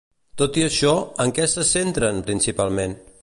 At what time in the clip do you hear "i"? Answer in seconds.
0.61-0.63